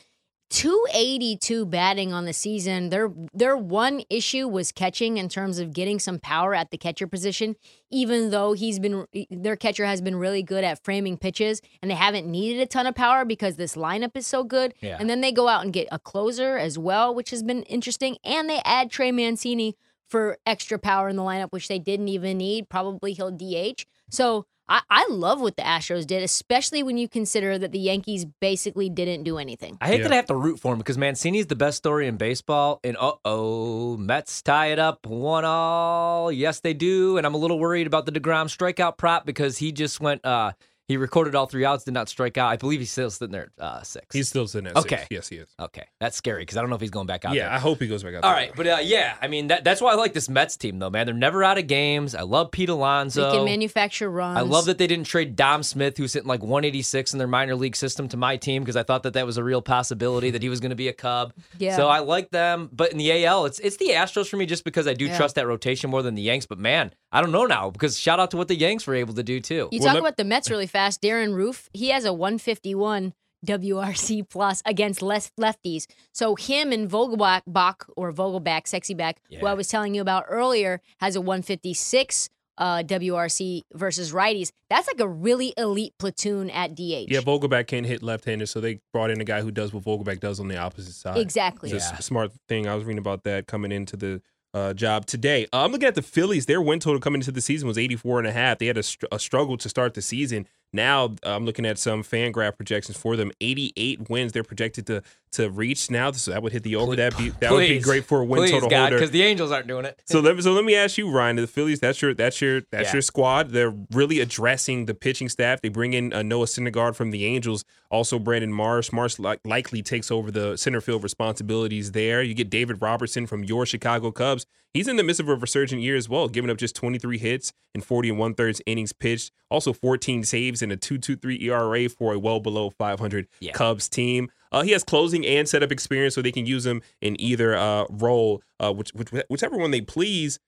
282 0.54 1.66
batting 1.66 2.14
on 2.14 2.26
the 2.26 2.32
season. 2.32 2.92
Their 2.92 3.12
their 3.34 3.58
one 3.58 4.04
issue 4.08 4.48
was 4.48 4.72
catching 4.72 5.18
in 5.18 5.28
terms 5.28 5.58
of 5.58 5.74
getting 5.74 5.98
some 5.98 6.20
power 6.20 6.54
at 6.54 6.70
the 6.70 6.78
catcher 6.78 7.08
position. 7.08 7.56
Even 7.90 8.30
though 8.30 8.54
he's 8.54 8.78
been 8.78 9.08
their 9.32 9.56
catcher 9.56 9.84
has 9.86 10.00
been 10.00 10.16
really 10.16 10.44
good 10.44 10.64
at 10.64 10.84
framing 10.84 11.18
pitches, 11.18 11.60
and 11.82 11.90
they 11.90 11.96
haven't 11.96 12.28
needed 12.28 12.62
a 12.62 12.68
ton 12.68 12.86
of 12.86 12.94
power 12.94 13.26
because 13.26 13.56
this 13.56 13.76
lineup 13.76 14.16
is 14.16 14.28
so 14.28 14.44
good. 14.44 14.76
Yeah. 14.80 14.98
And 15.00 15.10
then 15.10 15.22
they 15.22 15.32
go 15.32 15.48
out 15.48 15.64
and 15.64 15.74
get 15.74 15.88
a 15.92 15.98
closer 15.98 16.56
as 16.56 16.78
well, 16.78 17.16
which 17.16 17.32
has 17.32 17.42
been 17.42 17.64
interesting. 17.64 18.18
And 18.24 18.48
they 18.48 18.62
add 18.64 18.92
Trey 18.92 19.12
Mancini 19.12 19.76
for 20.08 20.38
extra 20.46 20.78
power 20.78 21.10
in 21.10 21.16
the 21.16 21.24
lineup, 21.24 21.50
which 21.50 21.68
they 21.68 21.80
didn't 21.80 22.10
even 22.10 22.38
need. 22.38 22.70
Probably 22.70 23.14
he'll 23.14 23.32
DH. 23.32 23.88
So 24.10 24.46
I, 24.70 24.82
I 24.90 25.08
love 25.10 25.42
what 25.42 25.58
the 25.58 25.62
Astros 25.64 26.08
did, 26.08 26.24
especially 26.24 26.84
when 26.84 26.98
you 26.98 27.10
consider 27.10 27.58
that 27.58 27.72
the 27.74 27.80
Yankees 27.80 28.26
basically 28.40 28.90
didn't 28.90 29.24
do 29.24 29.38
anything. 29.38 29.78
I 29.82 29.88
hate 29.88 29.98
Yeah. 29.98 30.04
that 30.04 30.12
I 30.14 30.16
have 30.16 30.28
to 30.28 30.36
root 30.36 30.60
for 30.60 30.72
him 30.74 30.78
because 30.80 30.98
Mancini's 30.98 31.48
the 31.48 31.56
best 31.56 31.78
story 31.78 32.08
in 32.08 32.16
baseball. 32.16 32.80
And 32.84 32.96
uh 33.00 33.14
oh, 33.26 33.98
Mets 33.98 34.42
tie 34.42 34.68
it 34.68 34.80
up 34.80 35.06
one 35.06 35.44
all. 35.46 36.32
Yes, 36.32 36.62
they 36.62 36.74
do. 36.74 37.18
And 37.18 37.26
I'm 37.26 37.34
a 37.34 37.38
little 37.38 37.60
worried 37.60 37.88
about 37.88 38.06
the 38.06 38.12
Degrom 38.12 38.46
strikeout 38.48 38.98
prop 38.98 39.26
because 39.26 39.58
he 39.58 39.72
just 39.72 40.00
went. 40.00 40.26
uh 40.26 40.54
He 40.90 40.98
recorded 40.98 41.34
all 41.34 41.46
three 41.46 41.64
outs, 41.64 41.86
did 41.86 41.94
not 41.94 42.10
strike 42.10 42.38
out. 42.38 42.50
I 42.50 42.58
believe 42.58 42.80
he's 42.82 42.92
still 42.92 43.10
sitting 43.10 43.32
there 43.32 43.52
at 43.58 43.64
uh, 43.64 43.84
six. 43.84 44.08
He's 44.14 44.28
still 44.28 44.48
sitting 44.48 44.68
at 44.68 44.76
Okay. 44.76 44.98
six. 44.98 45.08
Yes, 45.12 45.28
he 45.30 45.38
is. 45.38 45.50
okay. 45.58 45.86
That's 46.02 46.18
scary 46.18 46.42
because 46.42 46.58
I 46.58 46.62
don't 46.62 46.70
know 46.70 46.76
if 46.76 46.82
he's 46.82 46.90
going 46.90 47.08
back 47.08 47.24
out. 47.24 47.34
Yeah, 47.36 47.44
there. 47.46 47.54
I 47.54 47.60
hope 47.60 47.80
he 47.80 47.88
goes 47.88 48.04
back 48.04 48.16
out 48.16 48.24
All 48.26 48.32
there. 48.32 48.48
right, 48.48 48.52
but 48.54 48.68
uh, 48.68 48.78
yeah, 48.84 49.16
I 49.22 49.28
mean 49.28 49.48
that, 49.48 49.64
that's 49.64 49.80
why 49.80 49.94
I 49.94 49.96
like 49.96 50.12
this 50.12 50.28
Mets 50.28 50.58
team 50.58 50.80
though, 50.80 50.90
man. 50.90 51.06
They're 51.06 51.16
never 51.16 51.42
out 51.42 51.58
of 51.58 51.68
games. 51.68 52.16
I 52.16 52.24
love 52.24 52.52
Pete 52.52 52.68
They 52.68 52.74
Alonso. 52.74 53.32
can 53.32 53.46
manufacture 53.46 54.10
runs. 54.12 54.38
I 54.38 54.42
love 54.42 54.66
that 54.66 54.78
they 54.78 54.88
didn't 54.88 55.06
trade 55.08 55.38
Dom 55.38 55.64
Smith, 55.64 55.98
who's 55.98 56.12
hitting 56.14 56.28
like 56.28 56.42
186 56.42 57.14
in 57.14 57.18
their 57.18 57.28
minor 57.30 57.56
league 57.56 57.78
system, 57.78 58.10
to 58.10 58.18
my 58.18 58.36
team 58.36 58.62
because 58.64 58.76
I 58.76 58.84
thought 58.84 59.04
that 59.04 59.14
that 59.14 59.26
was 59.26 59.38
a 59.38 59.44
real 59.44 59.62
possibility 59.62 60.32
that 60.32 60.42
he 60.44 60.50
was 60.50 60.60
going 60.60 60.72
to 60.72 60.76
be 60.76 60.90
a 60.90 60.94
Cub. 60.94 61.34
Yeah. 61.60 61.78
So 61.78 61.88
I 61.88 62.00
like 62.00 62.30
them, 62.30 62.70
but 62.74 62.92
in 62.92 62.98
the 62.98 63.26
AL, 63.26 63.46
it's 63.46 63.60
it's 63.60 63.78
the 63.78 63.92
Astros 63.92 64.28
for 64.28 64.36
me 64.36 64.46
just 64.46 64.66
because 64.66 64.86
I 64.86 64.94
do 64.94 65.06
Yeah. 65.06 65.16
trust 65.16 65.36
that 65.36 65.48
rotation 65.48 65.90
more 65.90 66.02
than 66.02 66.16
the 66.16 66.22
Yanks. 66.24 66.46
But 66.46 66.60
man, 66.60 66.94
I 67.12 67.22
don't 67.22 67.32
know 67.32 67.46
now 67.46 67.70
because 67.70 67.98
shout 67.98 68.20
out 68.20 68.32
to 68.32 68.38
what 68.38 68.50
the 68.50 68.56
Yanks 68.56 68.86
were 68.86 68.96
able 68.96 69.14
to 69.14 69.24
do 69.24 69.40
too. 69.40 69.70
You 69.72 69.80
Well, 69.80 69.88
talk 69.88 69.94
let- 69.94 70.00
about 70.02 70.18
the 70.18 70.26
Mets 70.26 70.50
really 70.52 70.68
fast. 70.68 70.83
Darin 71.02 71.34
Ruf, 71.34 71.70
he 71.74 71.90
has 71.90 72.06
a 72.06 72.14
151 72.14 73.14
WRC 73.46 74.28
plus 74.30 74.62
against 74.66 75.02
less 75.02 75.32
lefties. 75.40 75.86
So 76.14 76.36
him 76.36 76.72
and 76.72 76.90
Vogelbach 76.90 77.42
Bach, 77.48 77.88
or 77.98 78.12
Vogelback, 78.14 78.68
sexy 78.68 78.94
back, 78.94 79.18
who 79.40 79.46
I 79.48 79.54
was 79.54 79.68
telling 79.68 79.94
you 79.96 80.02
about 80.02 80.26
earlier, 80.30 80.82
has 81.00 81.16
a 81.16 81.22
156 81.22 82.30
uh, 82.58 82.84
WRC 82.84 83.64
versus 83.74 84.12
righties. 84.14 84.52
That's 84.70 84.88
like 84.88 85.00
a 85.00 85.08
really 85.08 85.54
elite 85.58 85.94
platoon 85.98 86.50
at 86.52 86.76
DH. 86.76 87.10
Yeah, 87.12 87.22
Vogelback 87.22 87.68
can't 87.68 87.86
hit 87.86 88.04
left-handed, 88.04 88.48
so 88.48 88.62
they 88.62 88.80
brought 88.94 89.10
in 89.10 89.20
a 89.20 89.26
guy 89.26 89.42
who 89.42 89.52
does 89.52 89.74
what 89.74 89.84
Vogelback 89.84 90.20
does 90.20 90.40
on 90.40 90.48
the 90.48 90.58
opposite 90.58 90.94
side. 90.94 91.18
exactly. 91.18 91.72
It's 91.72 91.86
Yeah. 91.90 91.98
s- 91.98 92.06
smart 92.06 92.32
thing. 92.48 92.68
I 92.68 92.76
was 92.76 92.86
reading 92.86 93.00
about 93.00 93.24
that 93.24 93.48
coming 93.48 93.72
into 93.72 93.98
the 93.98 94.22
uh, 94.54 94.72
job 94.72 95.08
today. 95.08 95.48
Uh, 95.52 95.64
I'm 95.66 95.72
looking 95.72 95.88
at 95.88 95.96
the 95.96 96.04
Phillies. 96.04 96.46
Their 96.46 96.62
win 96.62 96.80
total 96.80 97.02
coming 97.02 97.22
into 97.22 97.32
the 97.32 97.42
season 97.42 97.68
was 97.68 97.76
84 97.78 98.20
and 98.20 98.28
a 98.28 98.32
half. 98.32 98.60
They 98.60 98.68
had 98.68 98.78
a, 98.78 98.84
str- 98.84 99.08
a 99.12 99.18
struggle 99.18 99.58
to 99.58 99.68
start 99.68 99.96
the 99.96 100.02
season. 100.04 100.48
Now 100.74 101.06
uh, 101.26 101.36
I'm 101.36 101.46
looking 101.46 101.66
at 101.66 101.78
some 101.78 102.04
fan 102.04 102.32
graph 102.32 102.58
projections 102.58 102.98
for 102.98 103.16
them. 103.16 103.32
88 103.40 104.10
wins 104.10 104.32
they're 104.32 104.44
projected 104.44 104.88
to 104.88 105.04
to 105.34 105.50
reach 105.50 105.90
now. 105.90 106.12
So 106.12 106.30
that 106.32 106.44
would 106.44 106.52
hit 106.54 106.62
the 106.64 106.76
over. 106.76 106.96
That 106.96 107.18
be 107.18 107.30
that 107.40 107.52
would 107.52 107.68
be 107.68 107.80
great 107.80 108.06
for 108.06 108.22
a 108.22 108.26
win 108.26 108.42
Please, 108.42 108.52
total 108.52 108.70
God, 108.70 108.80
holder. 108.82 108.98
because 108.98 109.12
the 109.12 109.24
Angels 109.24 109.52
aren't 109.52 109.68
doing 109.68 109.86
it. 109.86 110.00
So 110.06 110.20
let 110.20 110.36
me 110.36 110.42
so 110.42 110.52
let 110.54 110.64
me 110.66 110.76
ask 110.76 110.98
you, 110.98 111.10
Ryan. 111.10 111.38
The 111.38 111.48
Phillies, 111.48 111.80
that's 111.80 112.02
your 112.02 112.14
that's 112.14 112.42
your 112.42 112.62
that's 112.72 112.90
Yeah. 112.90 112.94
your 112.94 113.02
squad. 113.02 113.50
They're 113.50 113.74
really 113.92 114.20
addressing 114.20 114.86
the 114.86 114.94
pitching 114.94 115.30
staff. 115.30 115.62
They 115.62 115.70
bring 115.70 115.94
in 115.94 116.12
uh, 116.14 116.22
Noah 116.24 116.46
Syndergaard 116.46 116.96
from 116.96 117.12
the 117.12 117.26
Angels, 117.26 117.64
also 117.90 118.20
Brandon 118.20 118.52
Marsh. 118.54 118.92
Marsh 118.92 119.20
li- 119.20 119.38
likely 119.46 119.82
takes 119.82 120.12
over 120.12 120.30
the 120.32 120.58
center 120.58 120.82
field 120.82 121.04
responsibilities 121.04 121.92
there. 121.94 122.22
You 122.22 122.34
get 122.34 122.50
David 122.50 122.82
Robertson 122.82 123.26
from 123.28 123.44
your 123.44 123.66
Chicago 123.66 124.12
Cubs. 124.12 124.46
He's 124.74 124.88
in 124.88 124.96
the 124.96 125.04
midst 125.04 125.20
of 125.20 125.30
a 125.30 125.36
resurgent 125.36 125.84
year 125.84 125.96
as 125.96 126.10
well, 126.10 126.28
giving 126.28 126.50
up 126.50 126.58
just 126.58 126.76
23 126.76 127.20
hits 127.20 127.54
and 127.76 127.86
40 127.86 128.10
and 128.10 128.18
one 128.18 128.34
thirds 128.34 128.60
innings 128.66 128.92
pitched. 128.92 129.32
Also 129.52 129.72
14 129.72 130.24
saves 130.24 130.63
and 130.64 130.72
a 130.72 130.78
2.23 130.78 131.42
ERA 131.44 131.90
for 131.90 132.14
a 132.14 132.20
well 132.20 132.40
below 132.40 132.70
500 132.72 133.28
Yeah. 133.40 133.52
Cubs 133.52 133.88
team. 133.90 134.32
Uh, 134.52 134.62
he 134.62 134.72
has 134.72 134.84
closing 134.84 135.26
and 135.26 135.50
setup 135.50 135.72
experience, 135.72 136.16
so 136.16 136.22
they 136.22 136.32
can 136.32 136.46
use 136.46 136.66
him 136.66 136.82
in 137.02 137.20
either 137.20 137.56
uh, 137.56 137.86
role, 137.90 138.42
uh, 138.60 138.72
which, 138.72 138.92
which 138.94 139.10
whichever 139.28 139.58
one 139.58 139.72
they 139.72 139.82
please. 139.82 140.40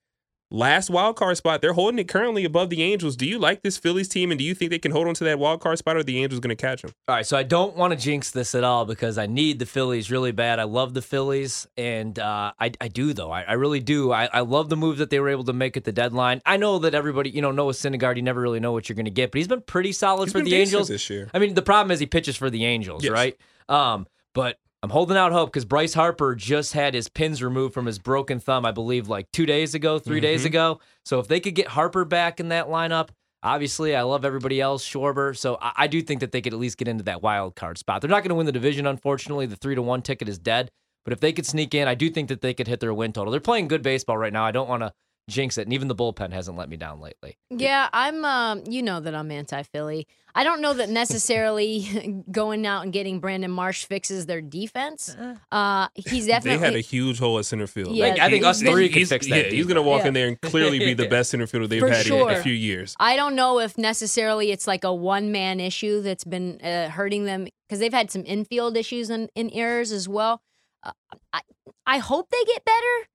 Last 0.48 0.90
wild 0.90 1.16
card 1.16 1.36
spot, 1.36 1.60
they're 1.60 1.72
holding 1.72 1.98
it 1.98 2.06
currently 2.06 2.44
above 2.44 2.70
the 2.70 2.80
Angels. 2.80 3.16
Do 3.16 3.26
you 3.26 3.36
like 3.36 3.62
this 3.62 3.78
Phillies 3.78 4.06
team, 4.08 4.30
and 4.30 4.38
do 4.38 4.44
you 4.44 4.54
think 4.54 4.70
they 4.70 4.78
can 4.78 4.92
hold 4.92 5.08
on 5.08 5.14
to 5.14 5.24
that 5.24 5.40
wild 5.40 5.60
card 5.60 5.76
spot, 5.78 5.96
or 5.96 6.04
the 6.04 6.22
Angels 6.22 6.38
going 6.38 6.56
to 6.56 6.60
catch 6.60 6.82
them? 6.82 6.92
All 7.08 7.16
right, 7.16 7.26
so 7.26 7.36
I 7.36 7.42
don't 7.42 7.76
want 7.76 7.92
to 7.92 7.98
jinx 7.98 8.30
this 8.30 8.54
at 8.54 8.62
all 8.62 8.84
because 8.84 9.18
I 9.18 9.26
need 9.26 9.58
the 9.58 9.66
Phillies 9.66 10.08
really 10.08 10.30
bad. 10.30 10.60
I 10.60 10.62
love 10.62 10.94
the 10.94 11.02
Phillies, 11.02 11.66
and 11.76 12.16
uh, 12.16 12.52
I, 12.60 12.70
I 12.80 12.86
do 12.86 13.12
though. 13.12 13.32
I, 13.32 13.42
I 13.42 13.52
really 13.54 13.80
do. 13.80 14.12
I, 14.12 14.26
I 14.32 14.40
love 14.40 14.68
the 14.68 14.76
move 14.76 14.98
that 14.98 15.10
they 15.10 15.18
were 15.18 15.30
able 15.30 15.42
to 15.44 15.52
make 15.52 15.76
at 15.76 15.82
the 15.82 15.90
deadline. 15.90 16.40
I 16.46 16.58
know 16.58 16.78
that 16.78 16.94
everybody, 16.94 17.30
you 17.30 17.42
know, 17.42 17.50
Noah 17.50 17.72
Syndergaard, 17.72 18.14
you 18.14 18.22
never 18.22 18.40
really 18.40 18.60
know 18.60 18.70
what 18.70 18.88
you're 18.88 18.94
going 18.94 19.06
to 19.06 19.10
get, 19.10 19.32
but 19.32 19.38
he's 19.38 19.48
been 19.48 19.62
pretty 19.62 19.90
solid 19.90 20.26
He's 20.26 20.32
for 20.32 20.42
the 20.42 20.54
Angels 20.54 20.86
this 20.86 21.10
year. 21.10 21.28
I 21.34 21.40
mean, 21.40 21.54
the 21.54 21.62
problem 21.62 21.90
is 21.90 21.98
he 21.98 22.06
pitches 22.06 22.36
for 22.36 22.50
the 22.50 22.64
Angels, 22.66 23.02
Yes. 23.02 23.12
right? 23.12 23.36
Um, 23.68 24.06
but 24.32 24.60
I'm 24.86 24.90
holding 24.90 25.16
out 25.16 25.32
hope 25.32 25.48
because 25.50 25.64
Bryce 25.64 25.94
Harper 25.94 26.36
just 26.36 26.72
had 26.72 26.94
his 26.94 27.08
pins 27.08 27.42
removed 27.42 27.74
from 27.74 27.86
his 27.86 27.98
broken 27.98 28.38
thumb, 28.38 28.64
I 28.64 28.70
believe, 28.70 29.08
like 29.08 29.26
two 29.32 29.44
days 29.44 29.74
ago, 29.74 29.98
3 29.98 30.20
days 30.20 30.42
Mhm. 30.44 30.46
ago. 30.46 30.80
So 31.04 31.18
if 31.18 31.26
they 31.26 31.40
could 31.40 31.56
get 31.56 31.66
Harper 31.66 32.04
back 32.04 32.38
in 32.38 32.50
that 32.50 32.68
lineup, 32.68 33.08
obviously 33.42 33.96
I 33.96 34.02
love 34.02 34.24
everybody 34.24 34.60
else, 34.60 34.88
Schwarber. 34.88 35.36
So 35.36 35.58
I, 35.60 35.72
I 35.76 35.86
do 35.88 36.00
think 36.02 36.20
that 36.20 36.30
they 36.30 36.40
could 36.40 36.52
at 36.52 36.60
least 36.60 36.78
get 36.78 36.86
into 36.86 37.02
that 37.02 37.20
wild 37.20 37.56
card 37.56 37.78
spot. 37.78 38.00
They're 38.00 38.08
not 38.08 38.22
going 38.22 38.28
to 38.28 38.36
win 38.36 38.46
the 38.46 38.52
division, 38.52 38.86
unfortunately. 38.86 39.46
The 39.46 39.56
three 39.56 39.74
to 39.74 39.82
one 39.82 40.02
ticket 40.02 40.28
is 40.28 40.38
dead. 40.38 40.70
But 41.04 41.12
if 41.12 41.18
they 41.18 41.32
could 41.32 41.46
sneak 41.46 41.74
in, 41.74 41.88
I 41.88 41.96
do 41.96 42.08
think 42.08 42.28
that 42.28 42.40
they 42.40 42.54
could 42.54 42.68
hit 42.68 42.78
their 42.78 42.94
win 42.94 43.12
total. 43.12 43.32
They're 43.32 43.40
playing 43.40 43.66
good 43.66 43.82
baseball 43.82 44.18
right 44.18 44.32
now. 44.32 44.44
I 44.44 44.52
don't 44.52 44.68
want 44.68 44.82
to 44.84 44.92
jinx 45.28 45.58
it, 45.58 45.62
and 45.62 45.72
even 45.72 45.88
the 45.88 45.94
bullpen 45.94 46.32
hasn't 46.32 46.56
let 46.56 46.68
me 46.68 46.76
down 46.76 47.00
lately. 47.00 47.36
Yeah, 47.50 47.88
I'm. 47.92 48.24
Um, 48.24 48.62
you 48.68 48.82
know 48.82 49.00
that 49.00 49.14
I'm 49.14 49.30
anti-Philly. 49.30 50.06
I 50.34 50.44
don't 50.44 50.60
know 50.60 50.74
that 50.74 50.90
necessarily 50.90 52.22
going 52.30 52.66
out 52.66 52.82
and 52.84 52.92
getting 52.92 53.20
Brandon 53.20 53.50
Marsh 53.50 53.84
fixes 53.86 54.26
their 54.26 54.42
defense. 54.42 55.16
Uh, 55.50 55.88
he's 55.94 56.04
definitely 56.04 56.26
They 56.26 56.30
definitely. 56.30 56.58
had 56.58 56.74
a 56.74 56.80
huge 56.80 57.18
hole 57.18 57.38
at 57.38 57.46
center 57.46 57.66
field. 57.66 57.96
Yeah, 57.96 58.08
Like, 58.08 58.20
I 58.20 58.28
think 58.30 58.44
us 58.44 58.60
three 58.60 58.88
could 58.88 58.98
he's- 58.98 59.08
fix 59.08 59.26
that. 59.28 59.46
Yeah, 59.46 59.50
he's 59.50 59.66
gonna 59.66 59.80
walk 59.82 60.02
Yeah. 60.02 60.08
in 60.08 60.14
there 60.14 60.28
and 60.28 60.40
clearly 60.40 60.78
be 60.78 60.92
the 60.94 61.08
best 61.08 61.30
center 61.30 61.46
fielder 61.46 61.66
they've 61.66 61.80
For 61.80 61.88
had 61.88 62.06
in 62.06 62.28
a 62.28 62.42
few 62.42 62.52
years. 62.52 62.94
I 63.00 63.16
don't 63.16 63.34
know 63.34 63.58
if 63.60 63.78
necessarily 63.78 64.50
it's 64.52 64.66
like 64.66 64.84
a 64.84 64.94
one 64.94 65.32
man 65.32 65.58
issue 65.58 66.02
that's 66.02 66.24
been 66.24 66.60
uh, 66.60 66.90
hurting 66.90 67.24
them 67.24 67.46
because 67.66 67.80
they've 67.80 67.92
had 67.92 68.10
some 68.10 68.22
infield 68.26 68.76
issues 68.76 69.08
and 69.10 69.30
in 69.34 69.48
errors 69.50 69.90
as 69.90 70.06
well. 70.08 70.42
Uh, 70.82 70.92
I 71.32 71.40
I 71.86 71.98
hope 71.98 72.28
they 72.30 72.44
get 72.46 72.64
better. 72.64 73.08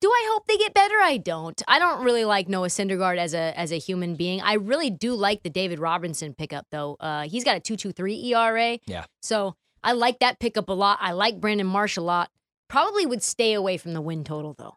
Do 0.00 0.10
I 0.10 0.28
hope 0.32 0.46
they 0.46 0.58
get 0.58 0.74
better? 0.74 0.96
I 1.00 1.16
don't. 1.16 1.60
I 1.66 1.78
don't 1.78 2.04
really 2.04 2.24
like 2.24 2.48
Noah 2.48 2.68
Syndergaard 2.68 3.16
as 3.18 3.32
a 3.32 3.58
as 3.58 3.72
a 3.72 3.78
human 3.78 4.14
being. 4.14 4.42
I 4.42 4.54
really 4.54 4.90
do 4.90 5.14
like 5.14 5.42
the 5.42 5.50
David 5.50 5.78
Robinson 5.78 6.34
pickup 6.34 6.66
though. 6.70 6.96
Uh, 7.00 7.22
he's 7.22 7.44
got 7.44 7.56
a 7.56 7.60
two 7.60 7.76
two 7.76 7.92
three 7.92 8.32
ERA. 8.34 8.78
Yeah. 8.86 9.06
So 9.22 9.56
I 9.82 9.92
like 9.92 10.18
that 10.18 10.38
pickup 10.38 10.68
a 10.68 10.72
lot. 10.74 10.98
I 11.00 11.12
like 11.12 11.40
Brandon 11.40 11.66
Marsh 11.66 11.96
a 11.96 12.02
lot. 12.02 12.30
Probably 12.68 13.06
would 13.06 13.22
stay 13.22 13.54
away 13.54 13.78
from 13.78 13.94
the 13.94 14.00
win 14.02 14.22
total 14.24 14.54
though. 14.58 14.76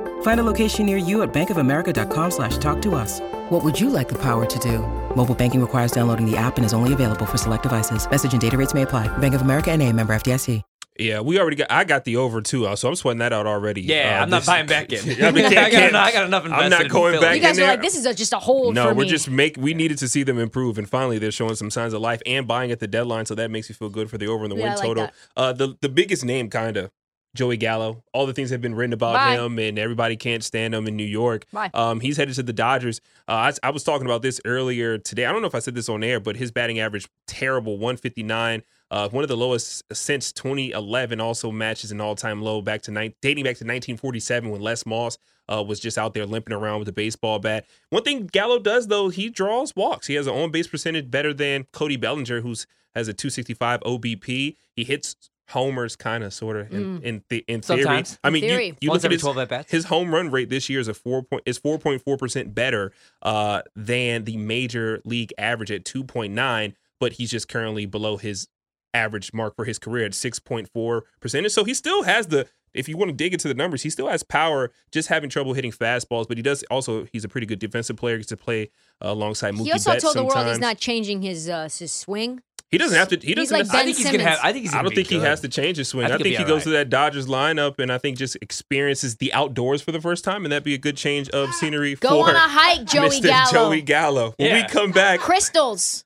Find 0.23 0.39
a 0.39 0.43
location 0.43 0.87
near 0.87 0.97
you 0.97 1.21
at 1.21 1.31
bankofamerica.com 1.31 2.31
slash 2.31 2.57
talk 2.57 2.81
to 2.81 2.95
us. 2.95 3.19
What 3.49 3.63
would 3.63 3.79
you 3.79 3.91
like 3.91 4.09
the 4.09 4.17
power 4.19 4.45
to 4.47 4.59
do? 4.59 4.79
Mobile 5.15 5.35
banking 5.35 5.61
requires 5.61 5.91
downloading 5.91 6.25
the 6.29 6.35
app 6.37 6.57
and 6.57 6.65
is 6.65 6.73
only 6.73 6.93
available 6.93 7.27
for 7.27 7.37
select 7.37 7.63
devices. 7.63 8.09
Message 8.09 8.31
and 8.31 8.41
data 8.41 8.57
rates 8.57 8.73
may 8.73 8.81
apply. 8.81 9.15
Bank 9.19 9.35
of 9.35 9.41
America 9.41 9.71
and 9.71 9.81
a 9.83 9.93
member 9.93 10.15
FDIC. 10.15 10.63
Yeah, 10.99 11.21
we 11.21 11.39
already 11.39 11.55
got. 11.55 11.71
I 11.71 11.85
got 11.85 12.03
the 12.03 12.17
over 12.17 12.41
too, 12.41 12.67
uh, 12.67 12.75
so 12.75 12.89
I'm 12.89 12.95
sweating 12.95 13.19
that 13.19 13.31
out 13.33 13.47
already. 13.47 13.81
Yeah, 13.81 14.19
Uh, 14.19 14.23
I'm 14.23 14.29
not 14.29 14.45
buying 14.45 14.67
back 14.67 14.91
in. 14.91 14.99
I, 15.23 15.31
mean, 15.31 15.45
can't- 15.49 15.57
I 15.57 15.61
got 15.63 15.71
can't- 15.71 15.89
enough- 15.89 16.07
I 16.07 16.11
got 16.11 16.25
enough 16.25 16.43
I'm 16.45 16.69
not 16.69 16.89
going 16.89 17.13
Philly. 17.13 17.25
back 17.25 17.35
You 17.37 17.41
guys 17.41 17.57
in 17.57 17.63
are 17.63 17.67
there. 17.67 17.73
like, 17.75 17.81
this 17.81 17.95
is 17.95 18.05
a, 18.05 18.13
just 18.13 18.33
a 18.33 18.37
hold 18.37 18.75
no, 18.75 18.89
for 18.89 18.93
we're 18.93 19.03
me. 19.05 19.09
just 19.09 19.29
make. 19.29 19.55
We 19.57 19.73
needed 19.73 19.97
to 19.99 20.07
see 20.09 20.23
them 20.23 20.37
improve, 20.37 20.77
and 20.77 20.87
finally 20.87 21.17
they're 21.17 21.31
showing 21.31 21.55
some 21.55 21.71
signs 21.71 21.93
of 21.93 22.01
life 22.01 22.21
and 22.25 22.45
buying 22.45 22.71
at 22.71 22.79
the 22.79 22.87
deadline. 22.87 23.25
So 23.25 23.33
that 23.35 23.49
makes 23.49 23.69
me 23.69 23.73
feel 23.73 23.89
good 23.89 24.09
for 24.11 24.17
the 24.17 24.27
over 24.27 24.43
and 24.43 24.51
the 24.51 24.57
Yeah, 24.57 24.63
win 24.63 24.71
I 24.73 24.75
like 24.75 24.83
total. 24.85 25.03
that. 25.05 25.13
Uh, 25.35 25.53
the 25.53 25.75
the 25.81 25.89
biggest 25.89 26.25
name, 26.25 26.49
kind 26.49 26.77
of 26.77 26.91
Joey 27.33 27.57
Gallo. 27.57 28.03
All 28.13 28.25
the 28.25 28.33
things 28.33 28.49
have 28.49 28.61
been 28.61 28.75
written 28.75 28.93
about 28.93 29.13
Bye. 29.13 29.35
him, 29.37 29.57
and 29.57 29.79
everybody 29.79 30.17
can't 30.17 30.43
stand 30.43 30.75
him 30.75 30.87
in 30.87 30.95
New 30.97 31.05
York. 31.05 31.45
Um, 31.73 31.99
he's 32.01 32.17
headed 32.17 32.35
to 32.35 32.43
the 32.43 32.53
Dodgers. 32.53 32.99
Uh, 33.27 33.51
I, 33.63 33.67
I 33.67 33.69
was 33.71 33.83
talking 33.83 34.05
about 34.05 34.21
this 34.21 34.41
earlier 34.43 34.97
today. 34.97 35.25
I 35.25 35.31
don't 35.31 35.41
know 35.41 35.47
if 35.47 35.55
I 35.55 35.59
said 35.59 35.75
this 35.75 35.87
on 35.87 36.03
air, 36.03 36.19
but 36.19 36.35
his 36.35 36.51
batting 36.51 36.79
average 36.79 37.07
terrible, 37.27 37.73
159. 37.73 38.63
Uh, 38.89 39.07
one 39.09 39.23
of 39.23 39.29
the 39.29 39.37
lowest 39.37 39.83
since 39.93 40.33
2011. 40.33 41.21
Also 41.21 41.51
matches 41.51 41.91
an 41.91 42.01
all-time 42.01 42.41
low 42.41 42.61
back 42.61 42.81
to 42.83 42.91
nine, 42.91 43.13
dating 43.21 43.45
back 43.45 43.55
to 43.55 43.63
1947 43.63 44.49
when 44.49 44.59
Les 44.59 44.85
Moss 44.85 45.17
uh, 45.47 45.63
was 45.65 45.79
just 45.79 45.97
out 45.97 46.13
there 46.13 46.25
limping 46.25 46.53
around 46.53 46.79
with 46.79 46.89
a 46.89 46.93
baseball 46.93 47.39
bat. 47.39 47.65
One 47.89 48.03
thing 48.03 48.27
Gallo 48.27 48.59
does 48.59 48.87
though, 48.87 49.07
he 49.07 49.29
draws 49.29 49.73
walks. 49.75 50.07
He 50.07 50.15
has 50.15 50.27
an 50.27 50.33
on-base 50.33 50.67
percentage 50.67 51.09
better 51.09 51.33
than 51.33 51.67
Cody 51.71 51.95
Bellinger, 51.95 52.41
who's 52.41 52.67
has 52.93 53.07
a 53.07 53.13
265 53.13 53.79
OBP. 53.81 54.57
He 54.75 54.83
hits 54.83 55.15
homers 55.51 55.95
kind 55.95 56.23
of 56.23 56.33
sort 56.33 56.57
of 56.57 56.71
in 56.73 57.01
in, 57.03 57.23
the, 57.29 57.45
in 57.47 57.61
theory. 57.61 57.83
Sometimes. 57.83 58.19
I 58.23 58.27
In 58.29 58.33
mean, 58.33 58.41
theory. 58.43 58.67
you, 58.67 58.75
you 58.81 58.91
look 58.91 59.05
at 59.05 59.11
his, 59.11 59.21
12 59.21 59.37
at-bats. 59.37 59.71
his 59.71 59.85
home 59.85 60.13
run 60.13 60.31
rate 60.31 60.49
this 60.49 60.69
year 60.69 60.79
is 60.79 60.87
a 60.87 60.93
four 60.93 61.23
point 61.23 61.43
is 61.45 61.57
four 61.57 61.77
point 61.77 62.01
four 62.01 62.17
percent 62.17 62.53
better 62.55 62.91
uh, 63.21 63.61
than 63.75 64.23
the 64.25 64.37
major 64.37 65.01
league 65.05 65.31
average 65.37 65.71
at 65.71 65.85
two 65.85 66.03
point 66.03 66.33
nine, 66.33 66.75
but 66.99 67.13
he's 67.13 67.31
just 67.31 67.47
currently 67.47 67.85
below 67.85 68.17
his 68.17 68.47
average 68.93 69.31
mark 69.33 69.55
for 69.55 69.63
his 69.63 69.79
career 69.79 70.05
at 70.05 70.13
six 70.13 70.39
point 70.39 70.67
four 70.73 71.05
percent. 71.19 71.49
So 71.51 71.63
he 71.63 71.73
still 71.73 72.03
has 72.03 72.27
the 72.27 72.47
if 72.73 72.87
you 72.87 72.95
want 72.95 73.09
to 73.09 73.13
dig 73.13 73.33
into 73.33 73.49
the 73.49 73.53
numbers, 73.53 73.83
he 73.83 73.89
still 73.89 74.07
has 74.07 74.23
power, 74.23 74.71
just 74.93 75.09
having 75.09 75.29
trouble 75.29 75.53
hitting 75.53 75.71
fastballs. 75.73 76.25
But 76.27 76.37
he 76.37 76.43
does 76.43 76.63
also 76.71 77.05
he's 77.11 77.25
a 77.25 77.27
pretty 77.29 77.45
good 77.47 77.59
defensive 77.59 77.97
player. 77.97 78.15
He 78.15 78.19
gets 78.19 78.29
to 78.29 78.37
play 78.37 78.69
uh, 79.03 79.09
alongside 79.09 79.55
Mookie 79.55 79.65
he 79.65 79.71
also 79.73 79.91
Betts 79.91 80.03
told 80.03 80.15
the 80.15 80.23
world 80.23 80.47
he's 80.47 80.59
not 80.59 80.77
changing 80.77 81.21
his 81.21 81.49
uh, 81.49 81.63
his 81.63 81.91
swing. 81.91 82.41
He 82.71 82.77
doesn't 82.77 82.97
have 82.97 83.09
to. 83.09 83.17
He 83.17 83.33
doesn't. 83.35 83.55
like 83.55 83.67
have- 83.67 83.75
I 83.75 83.83
think 83.83 83.97
he's 83.97 84.09
gonna 84.09 84.23
have. 84.23 84.39
I 84.41 84.53
think 84.53 84.63
he's. 84.63 84.73
I 84.73 84.81
don't 84.81 84.89
be 84.91 84.95
think 84.95 85.09
he 85.09 85.19
has 85.19 85.41
to 85.41 85.49
change 85.49 85.77
his 85.77 85.89
swing. 85.89 86.05
I 86.05 86.07
I 86.07 86.11
think 86.13 86.23
think, 86.23 86.35
he'll 86.37 86.45
he 86.45 86.45
be 86.45 86.55
goes 86.55 86.63
to 86.63 86.69
that 86.69 86.89
Dodgers 86.89 87.27
lineup 87.27 87.79
and 87.79 87.91
I 87.91 87.97
think 87.97 88.17
just 88.17 88.37
experiences 88.41 89.17
the 89.17 89.33
outdoors 89.33 89.81
for 89.81 89.91
the 89.91 89.99
first 90.01 90.23
time, 90.23 90.45
and 90.45 90.51
that'd 90.51 90.63
be 90.63 90.73
a 90.73 90.77
good 90.77 90.95
change 90.97 91.29
of 91.29 91.53
scenery 91.53 91.95
for 91.95 92.07
him. 92.07 92.11
Go 92.13 92.23
for 92.23 92.29
on 92.29 92.35
a 92.35 92.39
hike, 92.39 92.85
Joey 92.85 93.09
Mr. 93.09 93.23
Gallo. 93.23 93.51
Joey 93.51 93.81
Gallo. 93.81 94.33
When 94.37 94.53
we 94.53 94.63
come 94.69 94.91
back, 94.91 95.19
Crystals. 95.19 96.05